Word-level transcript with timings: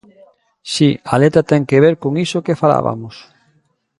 Si, 0.73 0.89
a 1.13 1.15
letra 1.21 1.47
ten 1.51 1.63
que 1.69 1.81
ver 1.85 1.95
con 2.03 2.13
iso 2.25 2.43
que 2.45 2.59
falabamos. 2.61 3.15